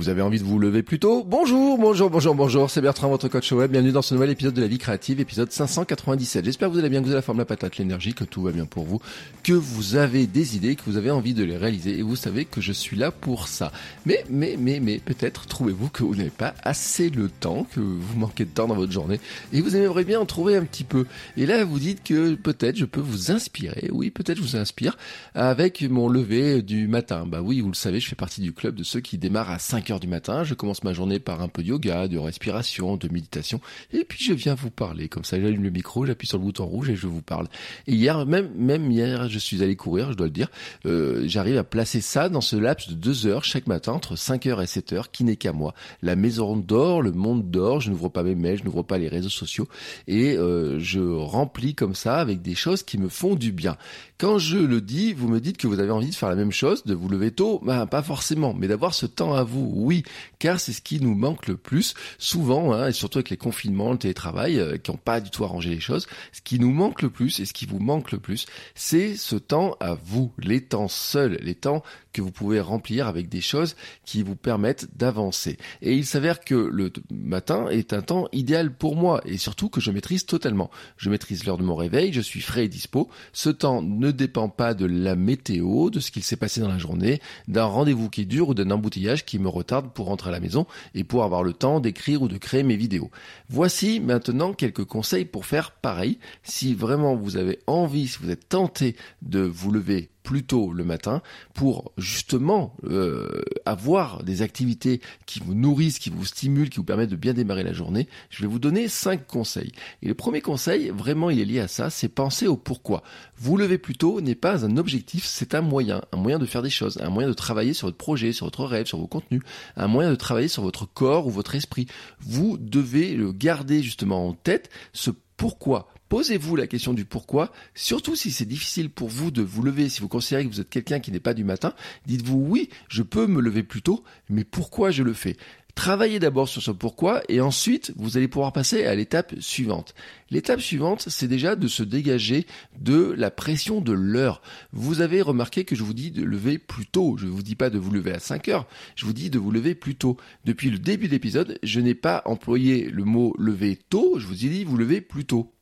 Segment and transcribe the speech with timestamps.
[0.00, 3.28] Vous avez envie de vous lever plus tôt Bonjour, bonjour, bonjour, bonjour, c'est Bertrand, votre
[3.28, 3.70] coach web.
[3.70, 6.42] Bienvenue dans ce nouvel épisode de la vie créative, épisode 597.
[6.42, 8.40] J'espère que vous allez bien, que vous avez la forme, la patate, l'énergie, que tout
[8.40, 8.98] va bien pour vous,
[9.42, 12.46] que vous avez des idées, que vous avez envie de les réaliser et vous savez
[12.46, 13.72] que je suis là pour ça.
[14.06, 18.18] Mais, mais, mais, mais, peut-être trouvez-vous que vous n'avez pas assez le temps, que vous
[18.18, 19.20] manquez de temps dans votre journée
[19.52, 21.04] et vous aimeriez bien en trouver un petit peu.
[21.36, 23.90] Et là, vous dites que peut-être je peux vous inspirer.
[23.92, 24.96] Oui, peut-être je vous inspire
[25.34, 27.26] avec mon lever du matin.
[27.26, 29.58] Bah oui, vous le savez, je fais partie du club de ceux qui démarrent à
[29.58, 33.08] 5 du matin, je commence ma journée par un peu de yoga, de respiration, de
[33.08, 33.60] méditation,
[33.92, 35.08] et puis je viens vous parler.
[35.08, 37.48] Comme ça, j'allume le micro, j'appuie sur le bouton rouge et je vous parle.
[37.86, 40.48] Et hier, même, même hier, je suis allé courir, je dois le dire.
[40.86, 44.46] Euh, J'arrive à placer ça dans ce laps de deux heures chaque matin, entre 5
[44.46, 45.74] heures et 7 heures, qui n'est qu'à moi.
[46.02, 49.08] La maison dort, le monde dort, je n'ouvre pas mes mails, je n'ouvre pas les
[49.08, 49.68] réseaux sociaux,
[50.06, 53.76] et euh, je remplis comme ça avec des choses qui me font du bien.
[54.18, 56.52] Quand je le dis, vous me dites que vous avez envie de faire la même
[56.52, 60.02] chose, de vous lever tôt, ben, pas forcément, mais d'avoir ce temps à vous, oui,
[60.38, 63.92] car c'est ce qui nous manque le plus, souvent, hein, et surtout avec les confinements,
[63.92, 67.02] le télétravail, euh, qui n'ont pas du tout arrangé les choses, ce qui nous manque
[67.02, 70.62] le plus, et ce qui vous manque le plus, c'est ce temps à vous, les
[70.62, 75.58] temps seuls, les temps que vous pouvez remplir avec des choses qui vous permettent d'avancer.
[75.82, 79.80] Et il s'avère que le matin est un temps idéal pour moi, et surtout que
[79.80, 80.70] je maîtrise totalement.
[80.96, 83.08] Je maîtrise l'heure de mon réveil, je suis frais et dispo.
[83.32, 86.78] Ce temps ne dépend pas de la météo, de ce qu'il s'est passé dans la
[86.78, 90.40] journée, d'un rendez-vous qui dure ou d'un embouteillage qui me retarde pour rentrer à la
[90.40, 93.10] maison et pour avoir le temps d'écrire ou de créer mes vidéos.
[93.48, 96.18] Voici maintenant quelques conseils pour faire pareil.
[96.42, 100.84] Si vraiment vous avez envie, si vous êtes tenté de vous lever plus tôt le
[100.84, 101.22] matin
[101.54, 107.10] pour justement euh, avoir des activités qui vous nourrissent, qui vous stimulent, qui vous permettent
[107.10, 109.72] de bien démarrer la journée, je vais vous donner cinq conseils.
[110.02, 113.02] Et le premier conseil, vraiment, il est lié à ça, c'est penser au pourquoi.
[113.38, 116.62] Vous lever plus tôt n'est pas un objectif, c'est un moyen, un moyen de faire
[116.62, 119.42] des choses, un moyen de travailler sur votre projet, sur votre rêve, sur vos contenus,
[119.76, 121.88] un moyen de travailler sur votre corps ou votre esprit.
[122.20, 128.16] Vous devez le garder justement en tête, ce pourquoi Posez-vous la question du pourquoi, surtout
[128.16, 130.98] si c'est difficile pour vous de vous lever, si vous considérez que vous êtes quelqu'un
[130.98, 131.72] qui n'est pas du matin,
[132.06, 135.36] dites-vous oui, je peux me lever plus tôt, mais pourquoi je le fais?
[135.76, 139.94] Travaillez d'abord sur ce pourquoi et ensuite vous allez pouvoir passer à l'étape suivante.
[140.30, 142.44] L'étape suivante, c'est déjà de se dégager
[142.80, 144.42] de la pression de l'heure.
[144.72, 147.18] Vous avez remarqué que je vous dis de lever plus tôt.
[147.18, 148.66] Je ne vous dis pas de vous lever à 5 heures.
[148.96, 150.16] Je vous dis de vous lever plus tôt.
[150.44, 154.18] Depuis le début de l'épisode, je n'ai pas employé le mot lever tôt.
[154.18, 155.54] Je vous ai dit vous lever plus tôt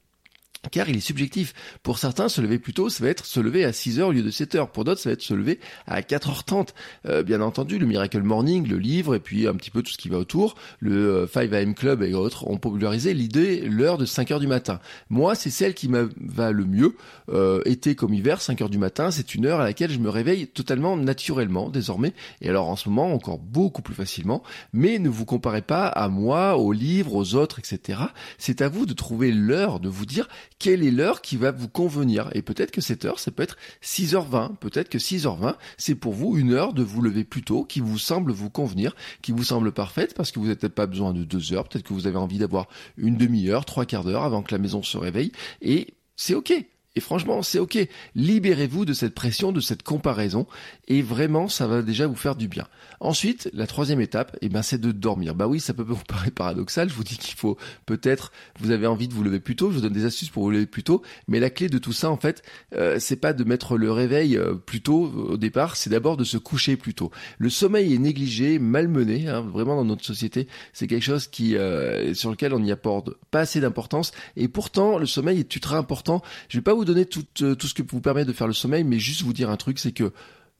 [0.70, 1.54] car il est subjectif.
[1.82, 4.12] Pour certains, se lever plus tôt, ça va être se lever à 6 heures au
[4.12, 4.70] lieu de 7 heures.
[4.70, 6.68] Pour d'autres, ça va être se lever à 4h30.
[7.06, 9.98] Euh, bien entendu, le Miracle Morning, le livre, et puis un petit peu tout ce
[9.98, 14.30] qui va autour, le 5am euh, Club et autres ont popularisé l'idée, l'heure de 5
[14.30, 14.80] heures du matin.
[15.10, 16.96] Moi, c'est celle qui me va le mieux.
[17.30, 20.08] Euh, été comme hiver, 5 heures du matin, c'est une heure à laquelle je me
[20.08, 22.14] réveille totalement naturellement, désormais.
[22.40, 24.42] Et alors, en ce moment, encore beaucoup plus facilement.
[24.72, 28.00] Mais ne vous comparez pas à moi, aux livres, aux autres, etc.
[28.38, 30.28] C'est à vous de trouver l'heure, de vous dire
[30.58, 32.30] quelle est l'heure qui va vous convenir.
[32.34, 36.36] Et peut-être que cette heure, ça peut être 6h20, peut-être que 6h20, c'est pour vous
[36.36, 39.72] une heure de vous lever plus tôt qui vous semble vous convenir, qui vous semble
[39.72, 42.38] parfaite parce que vous n'avez pas besoin de deux heures, peut-être que vous avez envie
[42.38, 45.32] d'avoir une demi-heure, trois quarts d'heure avant que la maison se réveille.
[45.62, 46.52] Et c'est ok.
[46.98, 47.78] Et franchement, c'est ok.
[48.16, 50.48] Libérez-vous de cette pression, de cette comparaison,
[50.88, 52.66] et vraiment, ça va déjà vous faire du bien.
[52.98, 55.36] Ensuite, la troisième étape, eh ben, c'est de dormir.
[55.36, 56.88] Bah oui, ça peut vous paraître paradoxal.
[56.88, 59.70] Je vous dis qu'il faut peut-être, vous avez envie de vous lever plus tôt.
[59.70, 61.02] Je vous donne des astuces pour vous lever plus tôt.
[61.28, 62.42] Mais la clé de tout ça, en fait,
[62.74, 65.76] euh, c'est pas de mettre le réveil euh, plus tôt au départ.
[65.76, 67.12] C'est d'abord de se coucher plus tôt.
[67.38, 70.48] Le sommeil est négligé, malmené, hein, vraiment dans notre société.
[70.72, 74.10] C'est quelque chose qui, euh, sur lequel on n'y apporte pas assez d'importance.
[74.34, 76.22] Et pourtant, le sommeil est ultra important.
[76.48, 78.52] Je vais pas vous donner tout, euh, tout ce que vous permet de faire le
[78.52, 80.12] sommeil, mais juste vous dire un truc, c'est que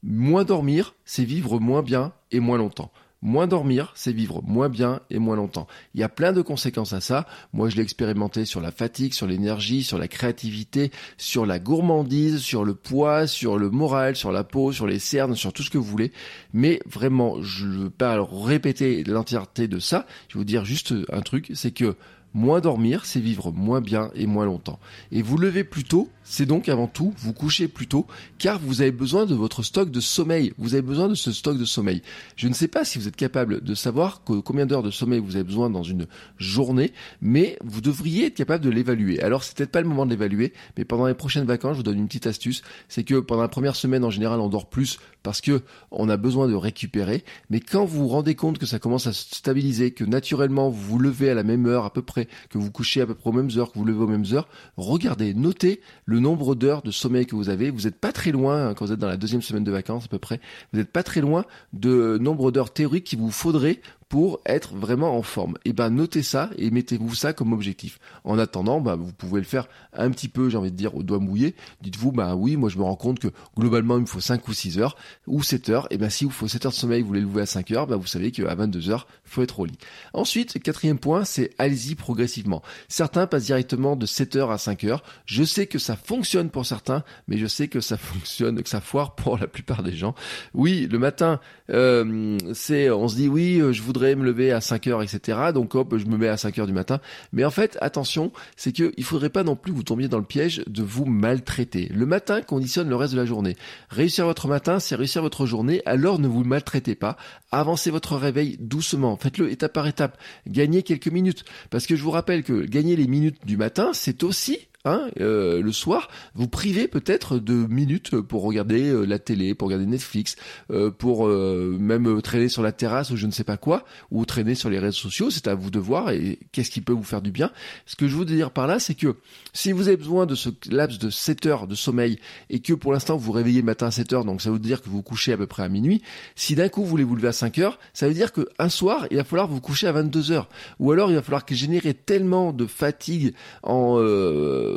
[0.03, 2.93] moins dormir, c'est vivre moins bien et moins longtemps.
[3.21, 5.67] Moins dormir, c'est vivre moins bien et moins longtemps.
[5.95, 7.27] Il y a plein de conséquences à ça.
[7.53, 12.39] Moi, je l'ai expérimenté sur la fatigue, sur l'énergie, sur la créativité, sur la gourmandise,
[12.39, 15.71] sur le poids, sur le moral, sur la peau, sur les cernes, sur tout ce
[15.71, 16.13] que vous voulez.
[16.53, 20.07] Mais vraiment, je ne veux pas répéter l'entièreté de ça.
[20.29, 21.97] Je vais vous dire juste un truc, c'est que
[22.35, 24.79] Moins dormir, c'est vivre moins bien et moins longtemps.
[25.13, 28.07] Et vous levez plus tôt, c'est donc avant tout vous coucher plus tôt,
[28.39, 30.53] car vous avez besoin de votre stock de sommeil.
[30.59, 32.03] Vous avez besoin de ce stock de sommeil.
[32.37, 35.37] Je ne sais pas si vous êtes capable de savoir combien d'heures de sommeil vous
[35.37, 36.93] avez besoin dans une journée,
[37.23, 39.21] mais vous devriez être capable de l'évaluer.
[39.23, 41.83] Alors c'est peut-être pas le moment de l'évaluer, mais pendant les prochaines vacances, je vous
[41.83, 44.99] donne une petite astuce, c'est que pendant la première semaine en général on dort plus
[45.23, 48.79] parce que on a besoin de récupérer, mais quand vous vous rendez compte que ça
[48.79, 52.03] commence à se stabiliser, que naturellement vous vous levez à la même heure à peu
[52.03, 52.18] près,
[52.51, 54.49] que vous couchez à peu près aux mêmes heures, que vous levez aux mêmes heures,
[54.77, 57.71] regardez, notez le nombre d'heures de sommeil que vous avez.
[57.71, 60.05] Vous n'êtes pas très loin, hein, quand vous êtes dans la deuxième semaine de vacances
[60.05, 60.41] à peu près,
[60.73, 65.17] vous n'êtes pas très loin de nombre d'heures théoriques qu'il vous faudrait pour être vraiment
[65.17, 65.57] en forme.
[65.65, 67.99] Et eh ben notez ça et mettez-vous ça comme objectif.
[68.25, 71.03] En attendant, bah, vous pouvez le faire un petit peu, j'ai envie de dire, au
[71.03, 71.55] doigt mouillé.
[71.83, 74.53] Dites-vous, bah oui, moi je me rends compte que globalement il me faut 5 ou
[74.55, 74.97] 6 heures
[75.27, 75.87] ou 7 heures.
[75.91, 77.71] Et eh ben si vous faut 7 heures de sommeil, vous voulez lever à 5
[77.73, 79.79] heures, bah vous savez qu'à 22 heures, faut être au lit.
[80.15, 82.63] Ensuite, quatrième point, c'est allez-y progressivement.
[82.89, 85.03] Certains passent directement de 7 heures à 5 heures.
[85.27, 88.81] Je sais que ça fonctionne pour certains, mais je sais que ça fonctionne, que ça
[88.81, 90.15] foire pour la plupart des gens.
[90.55, 91.41] Oui, le matin,
[91.71, 95.39] euh, c'est, on se dit oui, euh, je voudrais me lever à 5 heures, etc.
[95.53, 97.01] Donc hop, je me mets à 5 heures du matin.
[97.33, 100.25] Mais en fait, attention, c'est que il faudrait pas non plus vous tombiez dans le
[100.25, 101.91] piège de vous maltraiter.
[101.95, 103.57] Le matin conditionne le reste de la journée.
[103.91, 105.83] Réussir votre matin, c'est réussir votre journée.
[105.87, 107.17] Alors ne vous maltraitez pas.
[107.51, 109.17] Avancez votre réveil doucement.
[109.17, 110.19] Faites-le étape par étape.
[110.47, 111.45] Gagnez quelques minutes.
[111.71, 115.61] Parce que je vous rappelle que gagner les minutes du matin, c'est aussi Hein, euh,
[115.61, 120.37] le soir, vous privez peut-être de minutes pour regarder euh, la télé, pour regarder Netflix,
[120.71, 124.55] euh, pour même traîner sur la terrasse ou je ne sais pas quoi, ou traîner
[124.55, 127.23] sur les réseaux sociaux, c'est à vous de voir et qu'est-ce qui peut vous faire
[127.23, 127.51] du bien.
[127.87, 129.17] Ce que je veux dire par là, c'est que
[129.53, 132.93] si vous avez besoin de ce laps de 7 heures de sommeil et que pour
[132.93, 135.03] l'instant vous vous réveillez le matin à 7 heures, donc ça veut dire que vous
[135.03, 136.03] couchez à peu près à minuit,
[136.37, 139.09] si d'un coup vous voulez vous lever à 5 heures, ça veut dire qu'un soir,
[139.11, 140.49] il va falloir vous coucher à 22 heures.
[140.79, 143.35] Ou alors il va falloir que générer tellement de fatigue
[143.65, 143.99] en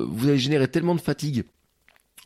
[0.09, 1.43] vous allez générer tellement de fatigue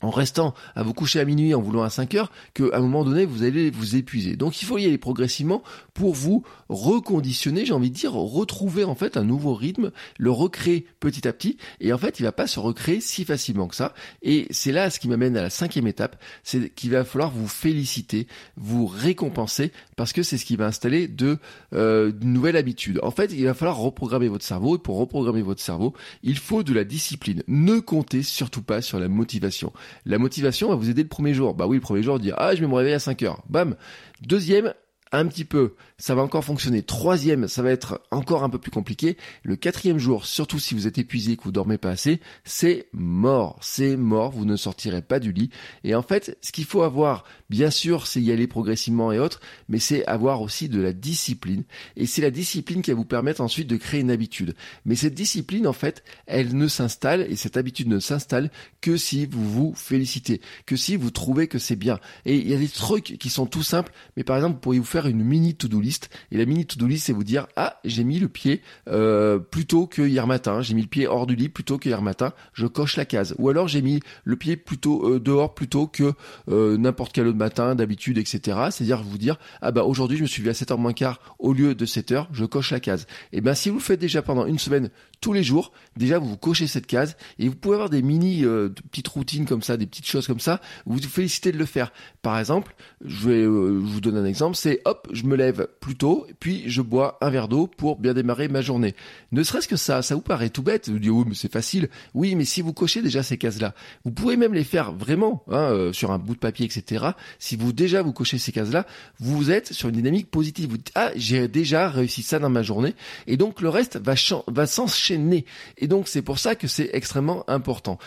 [0.01, 3.05] en restant à vous coucher à minuit en voulant à 5 heures qu'à un moment
[3.05, 4.35] donné vous allez vous épuiser.
[4.35, 5.63] Donc il faut y aller progressivement
[5.93, 10.85] pour vous reconditionner, j'ai envie de dire, retrouver en fait un nouveau rythme, le recréer
[10.99, 13.93] petit à petit et en fait il va pas se recréer si facilement que ça
[14.21, 17.47] et c'est là ce qui m'amène à la cinquième étape, c'est qu'il va falloir vous
[17.47, 18.27] féliciter,
[18.57, 21.37] vous récompenser parce que c'est ce qui va installer de
[21.73, 22.99] euh, nouvelles habitudes.
[23.01, 26.63] En fait il va falloir reprogrammer votre cerveau et pour reprogrammer votre cerveau il faut
[26.63, 27.43] de la discipline.
[27.47, 29.71] Ne comptez surtout pas sur la motivation.
[30.05, 31.53] La motivation va vous aider le premier jour.
[31.53, 33.43] Bah oui, le premier jour, dire, ah, je vais me réveiller à 5 heures.
[33.49, 33.75] Bam.
[34.21, 34.73] Deuxième,
[35.11, 36.83] un petit peu, ça va encore fonctionner.
[36.83, 39.17] Troisième, ça va être encore un peu plus compliqué.
[39.43, 43.57] Le quatrième jour, surtout si vous êtes épuisé, que vous dormez pas assez, c'est mort.
[43.61, 45.51] C'est mort, vous ne sortirez pas du lit.
[45.83, 49.39] Et en fait, ce qu'il faut avoir, bien sûr, c'est y aller progressivement et autres,
[49.69, 51.63] mais c'est avoir aussi de la discipline.
[51.95, 54.55] Et c'est la discipline qui va vous permettre ensuite de créer une habitude.
[54.85, 59.25] Mais cette discipline, en fait, elle ne s'installe, et cette habitude ne s'installe que si
[59.25, 61.99] vous vous félicitez, que si vous trouvez que c'est bien.
[62.25, 64.85] Et il y a des trucs qui sont tout simples, mais par exemple, pourriez vous
[64.85, 66.09] faire une mini to-do list.
[66.31, 69.87] Et la mini to-do list, c'est vous dire, ah, j'ai mis le pied euh, plutôt
[69.87, 72.67] que hier matin, j'ai mis le pied hors du lit plutôt que hier matin, je
[72.67, 73.35] coche la case.
[73.37, 76.13] Ou alors j'ai mis le pied plutôt euh, dehors plutôt que
[76.49, 78.39] euh, n'importe quel autre matin, d'habitude, etc.
[78.71, 81.51] C'est-à-dire vous dire, ah bah aujourd'hui je me suis vu à 7h moins quart au
[81.51, 83.07] lieu de 7h, je coche la case.
[83.33, 84.89] Et ben si vous le faites déjà pendant une semaine
[85.19, 88.43] tous les jours, déjà vous cochez cette case et vous pouvez avoir des mini
[88.91, 91.91] petites routines comme ça, des petites choses comme ça, vous vous félicitez de le faire.
[92.21, 96.27] Par exemple, je vais vous donner un exemple, c'est hop, je me lève plus tôt,
[96.39, 98.95] puis je bois un verre d'eau pour bien démarrer ma journée.
[99.31, 101.89] Ne serait-ce que ça, ça vous paraît tout bête, vous dites oui mais c'est facile.
[102.13, 103.73] Oui mais si vous cochez déjà ces cases-là,
[104.03, 107.07] vous pouvez même les faire vraiment hein, euh, sur un bout de papier, etc.
[107.39, 108.85] Si vous déjà vous cochez ces cases-là,
[109.19, 110.69] vous êtes sur une dynamique positive.
[110.69, 112.93] Vous dites ah j'ai déjà réussi ça dans ma journée,
[113.27, 114.13] et donc le reste va,
[114.47, 115.45] va s'enchaîner.
[115.77, 117.97] Et donc c'est pour ça que c'est extrêmement important.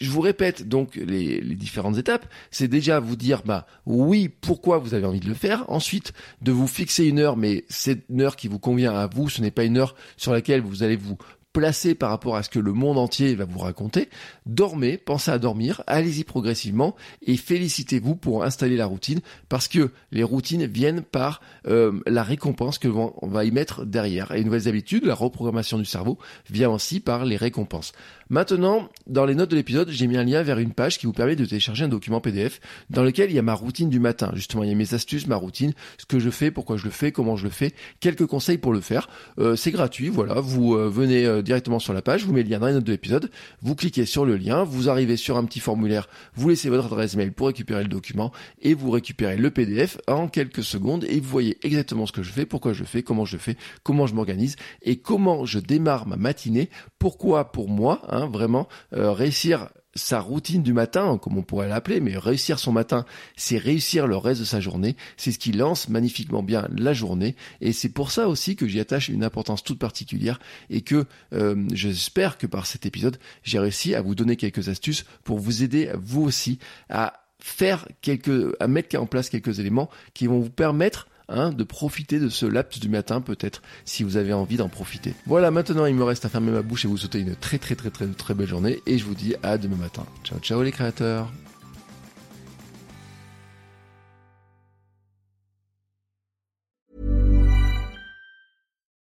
[0.00, 4.94] Je vous répète donc les, différentes étapes, c'est déjà vous dire bah oui pourquoi vous
[4.94, 8.36] avez envie de le faire, ensuite de vous fixer une heure, mais c'est une heure
[8.36, 11.16] qui vous convient à vous, ce n'est pas une heure sur laquelle vous allez vous
[11.54, 14.10] placer par rapport à ce que le monde entier va vous raconter.
[14.44, 20.24] Dormez, pensez à dormir, allez-y progressivement et félicitez-vous pour installer la routine parce que les
[20.24, 24.32] routines viennent par euh, la récompense que l'on va y mettre derrière.
[24.32, 26.18] Et nouvelles habitudes, la reprogrammation du cerveau
[26.50, 27.92] vient aussi par les récompenses.
[28.30, 31.12] Maintenant, dans les notes de l'épisode, j'ai mis un lien vers une page qui vous
[31.12, 34.32] permet de télécharger un document PDF dans lequel il y a ma routine du matin.
[34.34, 36.90] Justement, il y a mes astuces, ma routine, ce que je fais, pourquoi je le
[36.90, 39.08] fais, comment je le fais, quelques conseils pour le faire.
[39.38, 40.40] Euh, c'est gratuit, voilà.
[40.40, 42.92] Vous euh, venez directement sur la page, vous mets le lien dans les notes de
[42.92, 43.30] l'épisode,
[43.62, 47.16] vous cliquez sur le lien, vous arrivez sur un petit formulaire, vous laissez votre adresse
[47.16, 48.32] mail pour récupérer le document
[48.62, 52.32] et vous récupérez le PDF en quelques secondes et vous voyez exactement ce que je
[52.32, 56.16] fais, pourquoi je fais, comment je fais, comment je m'organise et comment je démarre ma
[56.16, 61.68] matinée, pourquoi pour moi, hein, vraiment, euh, réussir sa routine du matin, comme on pourrait
[61.68, 63.04] l'appeler, mais réussir son matin,
[63.36, 64.96] c'est réussir le reste de sa journée.
[65.16, 67.36] C'est ce qui lance magnifiquement bien la journée.
[67.60, 71.66] Et c'est pour ça aussi que j'y attache une importance toute particulière et que euh,
[71.72, 75.90] j'espère que par cet épisode, j'ai réussi à vous donner quelques astuces pour vous aider,
[75.94, 76.58] vous aussi,
[76.88, 81.64] à faire quelques, à mettre en place quelques éléments qui vont vous permettre Hein, de
[81.64, 85.14] profiter de ce laps du matin peut-être si vous avez envie d'en profiter.
[85.26, 87.74] Voilà, maintenant il me reste à fermer ma bouche et vous souhaiter une très très
[87.74, 90.04] très très très belle journée et je vous dis à demain matin.
[90.22, 91.32] Ciao ciao les créateurs.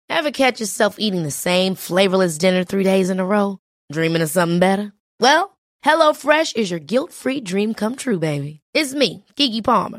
[0.08, 3.58] Ever catch yourself eating the same flavorless dinner three days in a row?
[3.90, 4.92] Dreaming of something better?
[5.18, 8.60] Well, HelloFresh is your guilt-free dream come true, baby.
[8.72, 9.98] It's me, Kiki Palmer.